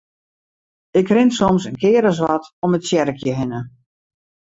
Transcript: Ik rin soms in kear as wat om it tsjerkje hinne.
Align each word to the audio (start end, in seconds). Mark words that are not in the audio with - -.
Ik 0.99 1.07
rin 1.15 1.31
soms 1.37 1.63
in 1.69 1.77
kear 1.81 2.05
as 2.11 2.21
wat 2.25 2.43
om 2.63 2.71
it 2.77 2.83
tsjerkje 2.85 3.33
hinne. 3.39 3.61